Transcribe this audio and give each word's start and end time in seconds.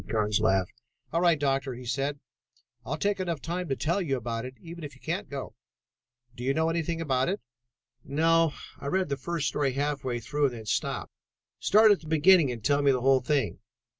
Carnes 0.09 0.39
laughed. 0.39 0.73
"All 1.13 1.21
right, 1.21 1.37
Doctor," 1.39 1.75
he 1.75 1.85
said, 1.85 2.19
"I'll 2.83 2.97
take 2.97 3.19
enough 3.19 3.39
time 3.39 3.69
to 3.69 3.75
tell 3.75 4.01
you 4.01 4.17
about 4.17 4.45
it 4.45 4.55
even 4.59 4.83
if 4.83 4.95
you 4.95 4.99
can't 4.99 5.29
go. 5.29 5.53
Do 6.35 6.43
you 6.43 6.55
know 6.55 6.69
anything 6.71 6.99
about 6.99 7.29
it?" 7.29 7.39
"No. 8.03 8.53
I 8.79 8.87
read 8.87 9.09
the 9.09 9.15
first 9.15 9.47
story 9.47 9.73
half 9.73 10.03
way 10.03 10.19
through 10.19 10.45
and 10.45 10.55
then 10.55 10.65
stopped. 10.65 11.13
Start 11.59 11.91
at 11.91 11.99
the 12.01 12.07
beginning 12.07 12.51
and 12.51 12.63
tell 12.63 12.81
me 12.81 12.89
the 12.91 13.01
whole 13.01 13.21
thing." 13.21 13.59